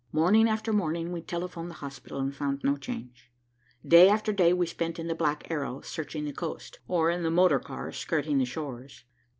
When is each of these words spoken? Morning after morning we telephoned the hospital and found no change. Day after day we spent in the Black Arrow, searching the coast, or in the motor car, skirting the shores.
Morning 0.11 0.49
after 0.49 0.73
morning 0.73 1.11
we 1.11 1.21
telephoned 1.21 1.69
the 1.69 1.75
hospital 1.75 2.17
and 2.19 2.35
found 2.35 2.63
no 2.63 2.75
change. 2.75 3.29
Day 3.87 4.09
after 4.09 4.33
day 4.33 4.51
we 4.51 4.65
spent 4.65 4.97
in 4.97 5.05
the 5.05 5.13
Black 5.13 5.45
Arrow, 5.51 5.81
searching 5.81 6.25
the 6.25 6.33
coast, 6.33 6.79
or 6.87 7.11
in 7.11 7.21
the 7.21 7.29
motor 7.29 7.59
car, 7.59 7.91
skirting 7.91 8.39
the 8.39 8.45
shores. 8.45 9.03